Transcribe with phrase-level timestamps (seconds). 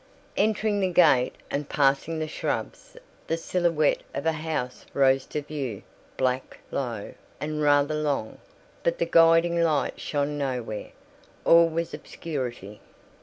[0.35, 5.83] Entering the gate and passing the shrubs, the silhouette of a house rose to view,
[6.17, 8.39] black, low, and rather long;
[8.81, 10.89] but the guiding light shone nowhere.
[11.45, 12.81] All was obscurity.